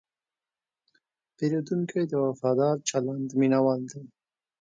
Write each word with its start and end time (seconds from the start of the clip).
پیرودونکی 1.35 2.03
د 2.07 2.13
وفادار 2.25 2.75
چلند 2.89 3.27
مینهوال 3.39 3.81
دی. 3.91 4.01